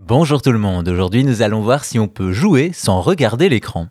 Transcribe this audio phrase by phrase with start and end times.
[0.00, 3.88] Bonjour tout le monde, aujourd'hui nous allons voir si on peut jouer sans regarder l'écran.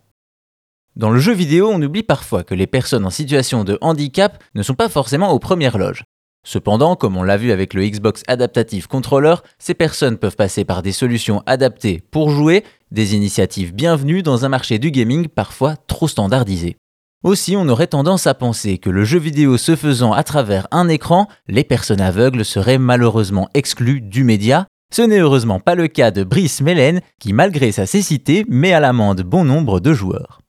[0.96, 4.64] Dans le jeu vidéo, on oublie parfois que les personnes en situation de handicap ne
[4.64, 6.06] sont pas forcément aux premières loges.
[6.46, 10.82] Cependant, comme on l'a vu avec le Xbox Adaptative Controller, ces personnes peuvent passer par
[10.82, 16.08] des solutions adaptées pour jouer, des initiatives bienvenues dans un marché du gaming parfois trop
[16.08, 16.78] standardisé.
[17.24, 20.88] Aussi, on aurait tendance à penser que le jeu vidéo se faisant à travers un
[20.88, 26.12] écran, les personnes aveugles seraient malheureusement exclues du média, ce n'est heureusement pas le cas
[26.12, 30.42] de Brice Mellen qui, malgré sa cécité, met à l'amende bon nombre de joueurs.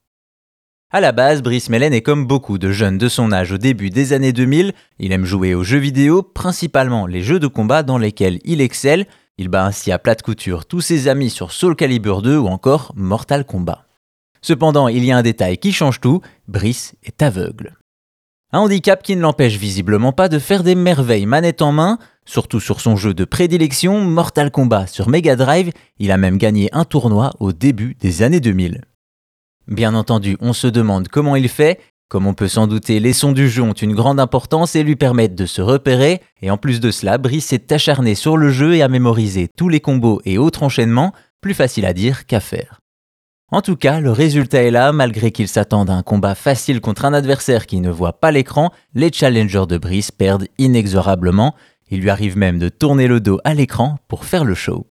[0.90, 3.90] À la base, Brice Mellen est comme beaucoup de jeunes de son âge au début
[3.90, 7.98] des années 2000, il aime jouer aux jeux vidéo, principalement les jeux de combat dans
[7.98, 12.22] lesquels il excelle, il bat ainsi à plate couture tous ses amis sur Soul Calibur
[12.22, 13.86] 2 ou encore Mortal Kombat.
[14.41, 17.77] Cependant, il y a un détail qui change tout, Brice est aveugle.
[18.50, 22.60] Un handicap qui ne l'empêche visiblement pas de faire des merveilles manette en main, surtout
[22.60, 26.86] sur son jeu de prédilection Mortal Kombat sur Mega Drive, il a même gagné un
[26.86, 28.80] tournoi au début des années 2000.
[29.66, 33.32] Bien entendu, on se demande comment il fait, comme on peut s'en douter, les sons
[33.32, 36.80] du jeu ont une grande importance et lui permettent de se repérer, et en plus
[36.80, 40.38] de cela, Brice s'est acharné sur le jeu et a mémorisé tous les combos et
[40.38, 41.12] autres enchaînements,
[41.42, 42.80] plus facile à dire qu'à faire.
[43.50, 47.06] En tout cas, le résultat est là, malgré qu'il s'attendent à un combat facile contre
[47.06, 51.55] un adversaire qui ne voit pas l'écran, les challengers de Brice perdent inexorablement,
[51.90, 54.86] il lui arrive même de tourner le dos à l'écran pour faire le show.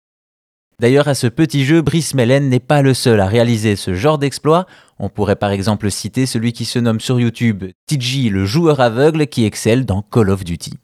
[0.81, 4.19] D'ailleurs, à ce petit jeu, Brice Mellen n'est pas le seul à réaliser ce genre
[4.19, 4.67] d'exploit.
[4.99, 9.27] On pourrait par exemple citer celui qui se nomme sur YouTube TG le joueur aveugle
[9.27, 10.75] qui excelle dans Call of Duty.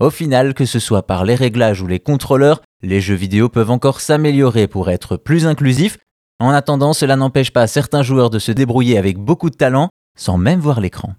[0.00, 3.72] Au final, que ce soit par les réglages ou les contrôleurs, les jeux vidéo peuvent
[3.72, 5.98] encore s'améliorer pour être plus inclusifs,
[6.40, 10.38] en attendant, cela n'empêche pas certains joueurs de se débrouiller avec beaucoup de talent sans
[10.38, 11.14] même voir l'écran.